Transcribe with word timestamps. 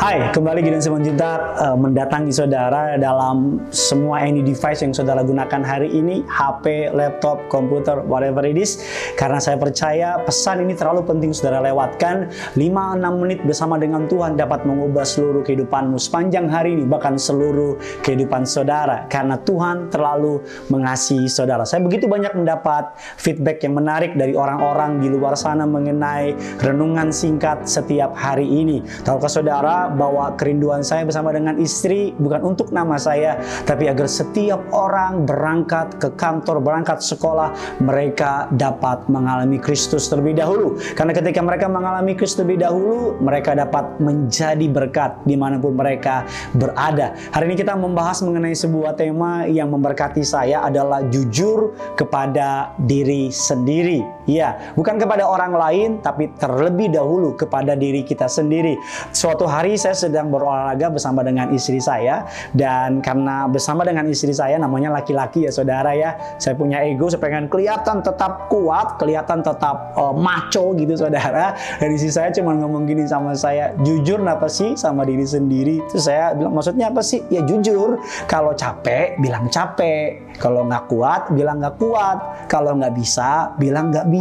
Hai, 0.00 0.32
kembali 0.32 0.64
Gideon 0.64 0.80
Simon 0.80 1.04
Cinta 1.04 1.60
uh, 1.60 1.76
mendatangi 1.76 2.32
saudara 2.32 2.96
dalam 2.96 3.60
semua 3.68 4.24
any 4.24 4.40
device 4.40 4.80
yang 4.80 4.96
saudara 4.96 5.20
gunakan 5.20 5.60
hari 5.60 5.92
ini, 5.92 6.24
HP, 6.24 6.88
laptop, 6.96 7.52
komputer, 7.52 8.00
whatever 8.08 8.40
it 8.48 8.56
is. 8.56 8.80
Karena 9.20 9.36
saya 9.36 9.60
percaya 9.60 10.16
pesan 10.24 10.64
ini 10.64 10.72
terlalu 10.72 11.04
penting 11.04 11.36
saudara 11.36 11.60
lewatkan. 11.68 12.32
5-6 12.56 13.20
menit 13.20 13.44
bersama 13.44 13.76
dengan 13.76 14.08
Tuhan 14.08 14.40
dapat 14.40 14.64
mengubah 14.64 15.04
seluruh 15.04 15.44
kehidupanmu 15.44 16.00
sepanjang 16.00 16.48
hari 16.48 16.80
ini, 16.80 16.88
bahkan 16.88 17.20
seluruh 17.20 17.76
kehidupan 18.00 18.48
saudara. 18.48 19.04
Karena 19.04 19.36
Tuhan 19.36 19.92
terlalu 19.92 20.40
mengasihi 20.72 21.28
saudara. 21.28 21.68
Saya 21.68 21.84
begitu 21.84 22.08
banyak 22.08 22.32
mendapat 22.40 22.96
feedback 23.20 23.60
yang 23.68 23.76
menarik 23.76 24.16
dari 24.16 24.32
orang-orang 24.32 24.96
di 24.96 25.12
luar 25.12 25.36
sana 25.36 25.68
mengenai 25.68 26.32
renungan 26.56 27.12
singkat 27.12 27.68
setiap 27.68 28.16
hari 28.16 28.48
ini. 28.48 28.80
Tahukah 29.04 29.28
saudara 29.28 29.89
bahwa 29.92 30.32
kerinduan 30.38 30.80
saya 30.80 31.04
bersama 31.04 31.34
dengan 31.34 31.58
istri 31.58 32.14
bukan 32.16 32.54
untuk 32.54 32.70
nama 32.70 32.96
saya, 32.96 33.38
tapi 33.66 33.90
agar 33.90 34.06
setiap 34.06 34.60
orang 34.70 35.26
berangkat 35.26 35.98
ke 35.98 36.08
kantor, 36.14 36.62
berangkat 36.62 37.02
sekolah, 37.02 37.52
mereka 37.82 38.48
dapat 38.54 39.06
mengalami 39.10 39.58
Kristus 39.60 40.08
terlebih 40.08 40.38
dahulu. 40.38 40.78
Karena 40.94 41.12
ketika 41.12 41.40
mereka 41.42 41.66
mengalami 41.66 42.14
Kristus 42.14 42.42
terlebih 42.42 42.64
dahulu, 42.64 43.18
mereka 43.20 43.52
dapat 43.54 43.98
menjadi 44.00 44.66
berkat 44.70 45.20
di 45.26 45.34
mana 45.36 45.60
pun 45.60 45.74
mereka 45.76 46.24
berada. 46.56 47.14
Hari 47.34 47.44
ini 47.50 47.56
kita 47.58 47.74
membahas 47.76 48.22
mengenai 48.24 48.56
sebuah 48.56 48.96
tema 48.96 49.44
yang 49.46 49.68
memberkati 49.72 50.22
saya 50.24 50.64
adalah 50.64 51.04
jujur 51.08 51.74
kepada 51.96 52.72
diri 52.80 53.32
sendiri. 53.32 54.02
Ya, 54.30 54.70
bukan 54.78 54.94
kepada 54.94 55.26
orang 55.26 55.58
lain, 55.58 55.90
tapi 55.98 56.30
terlebih 56.38 56.94
dahulu 56.94 57.34
kepada 57.34 57.74
diri 57.74 58.06
kita 58.06 58.30
sendiri. 58.30 58.78
Suatu 59.10 59.50
hari 59.50 59.74
saya 59.74 59.98
sedang 59.98 60.30
berolahraga 60.30 60.86
bersama 60.86 61.26
dengan 61.26 61.50
istri 61.50 61.82
saya 61.82 62.30
dan 62.54 63.02
karena 63.02 63.50
bersama 63.50 63.82
dengan 63.82 64.06
istri 64.06 64.30
saya 64.30 64.54
namanya 64.54 64.94
laki-laki 64.94 65.48
ya 65.48 65.50
saudara 65.50 65.90
ya 65.98 66.14
saya 66.38 66.54
punya 66.54 66.78
ego 66.86 67.10
saya 67.10 67.18
pengen 67.18 67.50
kelihatan 67.50 68.06
tetap 68.06 68.46
kuat 68.46 69.02
kelihatan 69.02 69.42
tetap 69.42 69.98
uh, 69.98 70.14
maco 70.14 70.78
gitu 70.78 70.94
saudara. 70.94 71.58
Dan 71.82 71.98
istri 71.98 72.14
saya 72.14 72.30
cuma 72.30 72.54
ngomong 72.54 72.86
gini 72.86 73.10
sama 73.10 73.34
saya 73.34 73.74
jujur 73.82 74.22
apa 74.22 74.46
sih 74.46 74.78
sama 74.78 75.02
diri 75.02 75.26
sendiri? 75.26 75.82
Terus 75.90 76.06
saya 76.06 76.38
bilang 76.38 76.54
maksudnya 76.54 76.86
apa 76.94 77.02
sih? 77.02 77.26
Ya 77.34 77.42
jujur 77.42 77.98
kalau 78.30 78.54
capek 78.54 79.18
bilang 79.18 79.50
capek. 79.50 80.30
Kalau 80.38 80.70
nggak 80.70 80.86
kuat 80.86 81.34
bilang 81.34 81.58
nggak 81.58 81.76
kuat. 81.82 82.46
Kalau 82.46 82.78
nggak 82.78 82.94
bisa 82.94 83.58
bilang 83.58 83.90
nggak 83.90 84.06
bisa 84.06 84.19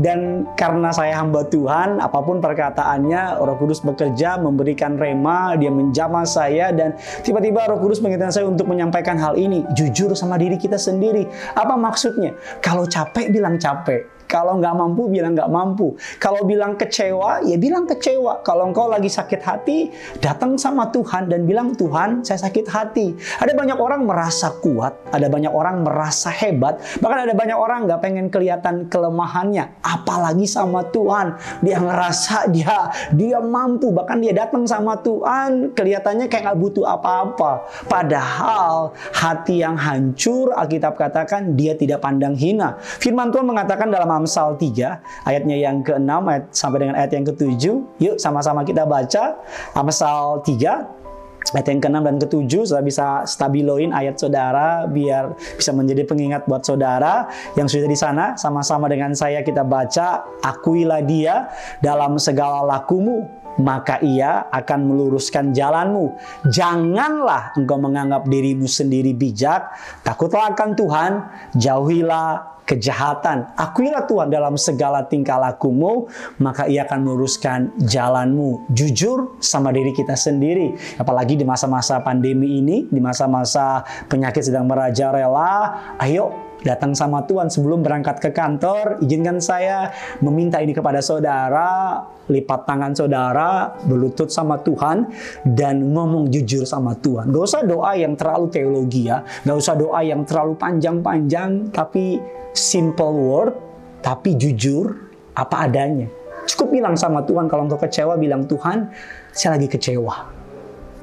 dan 0.00 0.48
karena 0.56 0.90
saya 0.90 1.20
hamba 1.20 1.44
Tuhan 1.46 2.00
apa 2.00 2.18
pun 2.24 2.40
perkataannya 2.40 3.38
Roh 3.38 3.56
Kudus 3.60 3.84
bekerja 3.84 4.40
memberikan 4.40 4.96
rema, 4.96 5.54
dia 5.54 5.70
menjamah 5.70 6.24
saya 6.24 6.72
dan 6.72 6.96
tiba-tiba 7.22 7.68
Roh 7.68 7.78
Kudus 7.78 8.00
mengingatkan 8.00 8.32
saya 8.32 8.46
untuk 8.48 8.66
menyampaikan 8.66 9.20
hal 9.20 9.36
ini. 9.36 9.62
Jujur 9.76 10.16
sama 10.16 10.40
diri 10.40 10.56
kita 10.56 10.80
sendiri. 10.80 11.28
Apa 11.52 11.76
maksudnya? 11.76 12.32
Kalau 12.64 12.88
capek 12.88 13.28
bilang 13.28 13.60
capek. 13.60 14.15
Kalau 14.26 14.58
nggak 14.58 14.74
mampu, 14.74 15.08
bilang 15.10 15.32
nggak 15.38 15.50
mampu. 15.50 15.94
Kalau 16.18 16.42
bilang 16.42 16.74
kecewa, 16.74 17.46
ya 17.46 17.56
bilang 17.56 17.86
kecewa. 17.86 18.42
Kalau 18.42 18.68
engkau 18.70 18.90
lagi 18.90 19.06
sakit 19.06 19.40
hati, 19.42 19.90
datang 20.18 20.58
sama 20.58 20.90
Tuhan 20.90 21.30
dan 21.30 21.46
bilang, 21.46 21.74
Tuhan, 21.74 22.26
saya 22.26 22.42
sakit 22.42 22.66
hati. 22.66 23.14
Ada 23.38 23.54
banyak 23.54 23.78
orang 23.78 24.02
merasa 24.02 24.50
kuat, 24.58 24.98
ada 25.14 25.26
banyak 25.30 25.50
orang 25.50 25.86
merasa 25.86 26.28
hebat, 26.30 26.82
bahkan 26.98 27.30
ada 27.30 27.34
banyak 27.34 27.56
orang 27.58 27.86
nggak 27.86 28.00
pengen 28.02 28.26
kelihatan 28.28 28.90
kelemahannya. 28.90 29.78
Apalagi 29.82 30.44
sama 30.44 30.82
Tuhan, 30.90 31.38
dia 31.62 31.78
ngerasa 31.78 32.50
dia 32.50 32.90
dia 33.14 33.38
mampu, 33.38 33.94
bahkan 33.94 34.18
dia 34.18 34.34
datang 34.34 34.66
sama 34.66 34.98
Tuhan, 35.00 35.72
kelihatannya 35.72 36.26
kayak 36.26 36.50
nggak 36.50 36.58
butuh 36.58 36.84
apa-apa. 36.86 37.66
Padahal 37.86 38.90
hati 39.14 39.62
yang 39.62 39.78
hancur, 39.78 40.50
Alkitab 40.56 40.98
katakan 40.98 41.54
dia 41.54 41.78
tidak 41.78 42.02
pandang 42.02 42.34
hina. 42.34 42.78
Firman 42.80 43.30
Tuhan 43.30 43.46
mengatakan 43.46 43.88
dalam 43.92 44.10
Amsal 44.16 44.56
3 44.56 45.28
ayatnya 45.28 45.56
yang 45.60 45.84
ke-6 45.84 46.08
ayat, 46.08 46.44
sampai 46.50 46.78
dengan 46.82 46.96
ayat 46.96 47.12
yang 47.12 47.24
ke-7. 47.28 47.64
Yuk 48.00 48.16
sama-sama 48.16 48.64
kita 48.64 48.88
baca. 48.88 49.36
Amsal 49.76 50.40
3 50.42 51.54
ayat 51.54 51.66
yang 51.70 51.78
ke-6 51.78 51.98
dan 52.02 52.16
ke-7 52.18 52.52
sudah 52.66 52.82
bisa 52.82 53.22
stabiloin 53.22 53.94
ayat 53.94 54.18
saudara 54.18 54.88
biar 54.90 55.36
bisa 55.54 55.70
menjadi 55.70 56.02
pengingat 56.02 56.42
buat 56.50 56.66
saudara 56.66 57.30
yang 57.54 57.70
sudah 57.70 57.86
di 57.86 57.98
sana. 57.98 58.34
Sama-sama 58.34 58.90
dengan 58.90 59.14
saya 59.14 59.44
kita 59.46 59.62
baca 59.62 60.26
akuilah 60.42 61.06
dia 61.06 61.46
dalam 61.78 62.18
segala 62.18 62.66
lakumu 62.66 63.45
maka 63.60 64.00
ia 64.04 64.48
akan 64.52 64.92
meluruskan 64.92 65.52
jalanmu. 65.52 66.16
Janganlah 66.48 67.56
engkau 67.56 67.80
menganggap 67.80 68.28
dirimu 68.28 68.68
sendiri 68.68 69.12
bijak, 69.12 69.72
takutlah 70.04 70.52
akan 70.52 70.70
Tuhan, 70.76 71.12
jauhilah 71.56 72.56
kejahatan. 72.66 73.54
Akuilah 73.54 74.04
Tuhan 74.04 74.28
dalam 74.28 74.58
segala 74.58 75.06
tingkah 75.06 75.38
lakumu, 75.38 76.10
maka 76.42 76.66
ia 76.66 76.82
akan 76.82 77.06
meluruskan 77.06 77.70
jalanmu. 77.78 78.66
Jujur 78.74 79.38
sama 79.38 79.70
diri 79.70 79.94
kita 79.94 80.18
sendiri. 80.18 80.74
Apalagi 80.98 81.38
di 81.38 81.46
masa-masa 81.46 82.02
pandemi 82.02 82.58
ini, 82.58 82.90
di 82.90 82.98
masa-masa 82.98 83.86
penyakit 84.10 84.50
sedang 84.50 84.66
merajalela, 84.66 85.94
ayo 86.02 86.45
datang 86.66 86.90
sama 86.98 87.22
Tuhan 87.22 87.46
sebelum 87.46 87.86
berangkat 87.86 88.18
ke 88.18 88.34
kantor, 88.34 88.98
izinkan 88.98 89.38
saya 89.38 89.94
meminta 90.18 90.58
ini 90.58 90.74
kepada 90.74 90.98
saudara, 90.98 92.02
lipat 92.26 92.66
tangan 92.66 92.90
saudara, 92.90 93.78
berlutut 93.86 94.26
sama 94.34 94.58
Tuhan, 94.66 95.06
dan 95.46 95.94
ngomong 95.94 96.26
jujur 96.34 96.66
sama 96.66 96.98
Tuhan. 96.98 97.30
Gak 97.30 97.44
usah 97.46 97.62
doa 97.62 97.94
yang 97.94 98.18
terlalu 98.18 98.50
teologi 98.50 99.06
ya, 99.06 99.22
gak 99.46 99.56
usah 99.56 99.78
doa 99.78 100.02
yang 100.02 100.26
terlalu 100.26 100.58
panjang-panjang, 100.58 101.70
tapi 101.70 102.18
simple 102.50 103.14
word, 103.14 103.54
tapi 104.02 104.34
jujur 104.34 104.90
apa 105.38 105.70
adanya. 105.70 106.10
Cukup 106.50 106.74
bilang 106.74 106.98
sama 106.98 107.22
Tuhan 107.22 107.46
kalau 107.46 107.70
engkau 107.70 107.78
kecewa, 107.78 108.18
bilang 108.18 108.46
Tuhan, 108.50 108.90
saya 109.30 109.54
lagi 109.54 109.70
kecewa. 109.70 110.34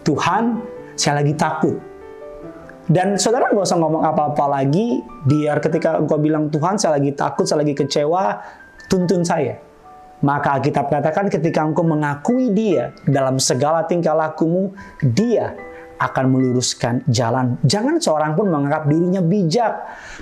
Tuhan, 0.03 0.59
saya 0.99 1.23
lagi 1.23 1.31
takut. 1.35 1.92
Dan 2.83 3.15
saudara 3.15 3.47
nggak 3.47 3.63
usah 3.63 3.79
ngomong 3.79 4.03
apa-apa 4.03 4.59
lagi, 4.59 4.99
biar 5.23 5.63
ketika 5.63 5.95
engkau 5.95 6.19
bilang 6.19 6.51
Tuhan, 6.51 6.75
saya 6.75 6.99
lagi 6.99 7.15
takut, 7.15 7.47
saya 7.47 7.63
lagi 7.63 7.71
kecewa, 7.71 8.43
tuntun 8.91 9.23
saya. 9.23 9.55
Maka 10.23 10.59
Alkitab 10.59 10.91
katakan 10.91 11.27
ketika 11.31 11.63
engkau 11.63 11.83
mengakui 11.83 12.51
dia 12.51 12.95
dalam 13.07 13.39
segala 13.39 13.87
tingkah 13.87 14.15
lakumu, 14.15 14.75
dia 14.99 15.55
akan 15.99 16.25
meluruskan 16.29 17.05
jalan. 17.09 17.57
Jangan 17.63 18.01
seorang 18.01 18.33
pun 18.33 18.49
menganggap 18.49 18.89
dirinya 18.89 19.21
bijak, 19.21 19.73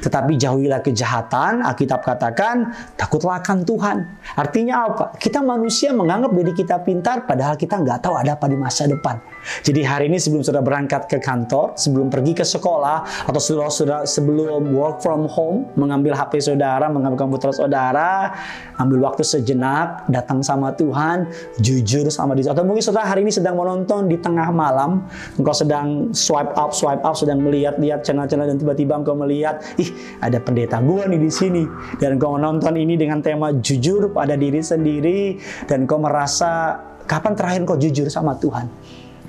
tetapi 0.03 0.35
jauhilah 0.37 0.83
kejahatan. 0.83 1.63
Alkitab 1.65 2.03
katakan, 2.03 2.71
takutlah 2.95 3.39
akan 3.39 3.63
Tuhan. 3.63 3.97
Artinya 4.35 4.87
apa? 4.87 5.05
Kita 5.15 5.39
manusia 5.41 5.91
menganggap 5.95 6.31
diri 6.35 6.53
kita 6.55 6.81
pintar, 6.83 7.25
padahal 7.25 7.55
kita 7.55 7.79
nggak 7.79 8.03
tahu 8.03 8.15
ada 8.17 8.35
apa 8.35 8.45
di 8.47 8.57
masa 8.57 8.87
depan. 8.87 9.17
Jadi 9.65 9.81
hari 9.81 10.07
ini 10.11 10.21
sebelum 10.21 10.45
sudah 10.45 10.61
berangkat 10.61 11.09
ke 11.09 11.17
kantor, 11.17 11.73
sebelum 11.75 12.13
pergi 12.13 12.33
ke 12.37 12.45
sekolah, 12.45 13.27
atau 13.27 13.41
sudah 13.41 13.67
sudah 13.67 13.99
sebelum 14.05 14.73
work 14.75 15.01
from 15.01 15.25
home, 15.25 15.69
mengambil 15.75 16.13
HP 16.13 16.41
saudara, 16.41 16.87
mengambil 16.87 17.25
komputer 17.25 17.49
saudara, 17.55 18.33
ambil 18.77 19.09
waktu 19.09 19.25
sejenak, 19.25 20.05
datang 20.09 20.45
sama 20.45 20.73
Tuhan, 20.77 21.29
jujur 21.57 22.05
sama 22.13 22.37
diri. 22.37 22.49
Atau 22.49 22.65
mungkin 22.65 22.83
saudara 22.85 23.09
hari 23.09 23.25
ini 23.25 23.33
sedang 23.33 23.57
menonton 23.57 24.05
di 24.09 24.17
tengah 24.21 24.49
malam, 24.53 25.05
engkau 25.37 25.53
sedang 25.61 26.09
swipe 26.09 26.57
up, 26.57 26.73
swipe 26.73 27.05
up, 27.05 27.13
sedang 27.13 27.45
melihat-lihat 27.45 28.01
channel-channel 28.01 28.49
dan 28.49 28.57
tiba-tiba 28.57 28.97
engkau 28.97 29.13
melihat, 29.13 29.61
ih 29.77 29.93
ada 30.17 30.41
pendeta 30.41 30.81
gua 30.81 31.05
nih 31.05 31.21
di 31.21 31.29
sini. 31.29 31.63
Dan 32.01 32.17
engkau 32.17 32.33
menonton 32.33 32.73
ini 32.73 32.97
dengan 32.97 33.21
tema 33.21 33.53
jujur 33.53 34.09
pada 34.09 34.33
diri 34.33 34.59
sendiri 34.65 35.37
dan 35.69 35.85
engkau 35.85 36.01
merasa 36.01 36.81
kapan 37.05 37.37
terakhir 37.37 37.59
engkau 37.69 37.77
jujur 37.77 38.09
sama 38.09 38.33
Tuhan? 38.41 38.65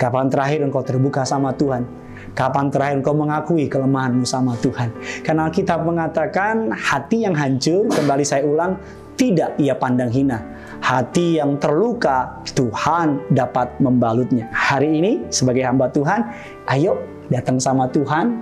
Kapan 0.01 0.33
terakhir 0.33 0.65
engkau 0.65 0.81
terbuka 0.81 1.29
sama 1.29 1.53
Tuhan? 1.53 1.85
Kapan 2.33 2.73
terakhir 2.73 3.05
engkau 3.05 3.13
mengakui 3.13 3.69
kelemahanmu 3.69 4.25
sama 4.25 4.57
Tuhan? 4.57 4.89
Karena 5.21 5.53
Alkitab 5.53 5.85
mengatakan 5.85 6.73
hati 6.73 7.29
yang 7.29 7.37
hancur, 7.37 7.93
kembali 7.93 8.25
saya 8.25 8.49
ulang, 8.49 8.81
tidak 9.21 9.53
ia 9.61 9.77
pandang 9.77 10.09
hina. 10.09 10.41
Hati 10.83 11.39
yang 11.39 11.63
terluka, 11.63 12.43
Tuhan 12.59 13.23
dapat 13.31 13.79
membalutnya. 13.79 14.51
Hari 14.51 14.99
ini 14.99 15.13
sebagai 15.31 15.63
hamba 15.63 15.87
Tuhan, 15.95 16.27
ayo 16.67 16.99
datang 17.31 17.63
sama 17.63 17.87
Tuhan, 17.87 18.35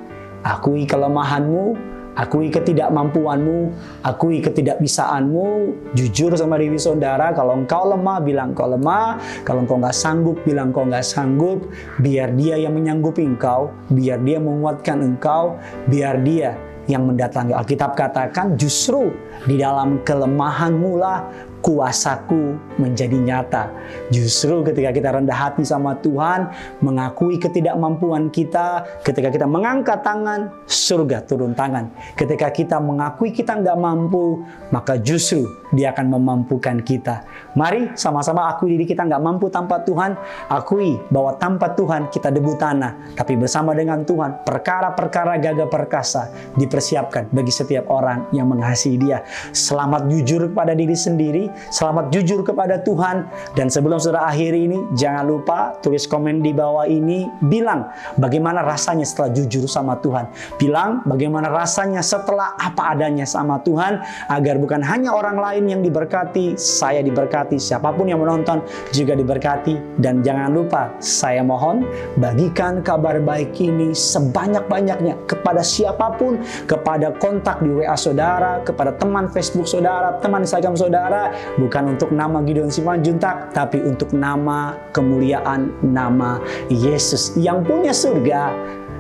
akui 0.42 0.88
kelemahanmu, 0.88 1.90
Akui 2.18 2.50
ketidakmampuanmu, 2.50 3.70
akui 4.02 4.42
ketidakbisaanmu, 4.42 5.46
jujur 5.94 6.34
sama 6.34 6.58
diri 6.58 6.74
saudara. 6.74 7.30
Kalau 7.30 7.54
engkau 7.54 7.86
lemah, 7.86 8.18
bilang 8.18 8.50
engkau 8.52 8.66
lemah. 8.66 9.16
Kalau 9.46 9.62
engkau 9.62 9.78
nggak 9.78 9.94
sanggup, 9.94 10.36
bilang 10.42 10.74
engkau 10.74 10.90
nggak 10.90 11.06
sanggup. 11.06 11.70
Biar 12.02 12.34
dia 12.34 12.58
yang 12.58 12.74
menyanggupi 12.74 13.22
engkau, 13.22 13.70
biar 13.94 14.18
dia 14.26 14.42
menguatkan 14.42 15.00
engkau, 15.06 15.54
biar 15.86 16.18
dia 16.26 16.58
yang 16.90 17.06
mendatangi. 17.06 17.54
Alkitab 17.54 17.94
katakan 17.94 18.58
justru 18.58 19.14
di 19.46 19.62
dalam 19.62 20.02
kelemahanmu 20.02 20.98
lah 20.98 21.22
kuasaku 21.60 22.56
menjadi 22.80 23.16
nyata. 23.16 23.72
Justru 24.08 24.64
ketika 24.64 24.90
kita 24.90 25.08
rendah 25.12 25.36
hati 25.36 25.62
sama 25.62 25.96
Tuhan, 26.00 26.48
mengakui 26.80 27.36
ketidakmampuan 27.36 28.32
kita, 28.32 28.84
ketika 29.04 29.28
kita 29.28 29.46
mengangkat 29.46 30.00
tangan, 30.00 30.50
surga 30.64 31.24
turun 31.28 31.52
tangan. 31.52 31.92
Ketika 32.16 32.48
kita 32.48 32.80
mengakui 32.80 33.30
kita 33.30 33.60
nggak 33.60 33.76
mampu, 33.76 34.42
maka 34.72 34.96
justru 34.96 35.44
dia 35.70 35.92
akan 35.94 36.10
memampukan 36.18 36.82
kita. 36.82 37.22
Mari 37.54 37.94
sama-sama 37.94 38.50
akui 38.50 38.74
diri 38.74 38.86
kita 38.88 39.06
nggak 39.06 39.22
mampu 39.22 39.52
tanpa 39.52 39.82
Tuhan, 39.84 40.16
akui 40.50 40.98
bahwa 41.12 41.36
tanpa 41.36 41.76
Tuhan 41.76 42.10
kita 42.10 42.32
debu 42.32 42.56
tanah, 42.58 43.14
tapi 43.14 43.36
bersama 43.36 43.76
dengan 43.76 44.02
Tuhan, 44.02 44.42
perkara-perkara 44.42 45.38
gagah 45.38 45.68
perkasa 45.70 46.32
dipersiapkan 46.56 47.30
bagi 47.30 47.52
setiap 47.52 47.86
orang 47.92 48.26
yang 48.34 48.48
mengasihi 48.50 48.96
dia. 48.98 49.22
Selamat 49.50 50.08
jujur 50.10 50.50
kepada 50.50 50.74
diri 50.74 50.94
sendiri, 50.94 51.49
selamat 51.70 52.14
jujur 52.14 52.42
kepada 52.42 52.80
Tuhan. 52.82 53.28
Dan 53.54 53.68
sebelum 53.68 53.98
saudara 53.98 54.30
akhiri 54.30 54.66
ini, 54.66 54.78
jangan 54.96 55.24
lupa 55.26 55.74
tulis 55.84 56.06
komen 56.06 56.42
di 56.42 56.50
bawah 56.54 56.86
ini, 56.86 57.28
bilang 57.46 57.90
bagaimana 58.16 58.62
rasanya 58.64 59.06
setelah 59.06 59.30
jujur 59.34 59.66
sama 59.66 59.98
Tuhan. 60.00 60.30
Bilang 60.56 61.04
bagaimana 61.06 61.50
rasanya 61.50 62.00
setelah 62.00 62.54
apa 62.58 62.94
adanya 62.96 63.24
sama 63.26 63.60
Tuhan, 63.62 64.00
agar 64.28 64.56
bukan 64.58 64.80
hanya 64.80 65.14
orang 65.14 65.38
lain 65.38 65.64
yang 65.68 65.80
diberkati, 65.84 66.56
saya 66.56 67.00
diberkati, 67.04 67.58
siapa 67.58 67.92
pun 67.94 68.08
yang 68.08 68.22
menonton 68.22 68.62
juga 68.90 69.14
diberkati. 69.14 70.00
Dan 70.00 70.24
jangan 70.24 70.50
lupa, 70.52 70.90
saya 71.02 71.44
mohon 71.44 71.84
bagikan 72.16 72.80
kabar 72.80 73.20
baik 73.20 73.56
ini 73.60 73.92
sebanyak-banyaknya 73.92 75.16
kepada 75.28 75.60
siapa 75.60 76.14
pun, 76.16 76.40
kepada 76.66 77.12
kontak 77.20 77.60
di 77.60 77.70
WA 77.70 77.94
saudara, 77.94 78.60
kepada 78.64 78.94
teman 78.96 79.28
Facebook 79.30 79.68
saudara, 79.68 80.16
teman 80.18 80.42
Instagram 80.42 80.74
saudara, 80.76 81.32
bukan 81.58 81.96
untuk 81.96 82.10
nama 82.14 82.40
Gideon 82.44 82.70
Simanjuntak, 82.70 83.52
tapi 83.52 83.82
untuk 83.82 84.14
nama 84.16 84.76
kemuliaan 84.94 85.72
nama 85.82 86.40
Yesus 86.70 87.36
yang 87.36 87.62
punya 87.66 87.92
surga. 87.92 88.52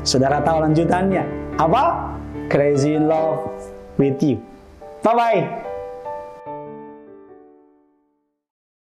Saudara 0.02 0.40
tahu 0.40 0.64
lanjutannya? 0.64 1.24
Apa? 1.60 2.16
Crazy 2.50 2.98
in 2.98 3.06
love 3.06 3.46
with 4.00 4.18
you. 4.24 4.40
Bye-bye. 5.04 5.69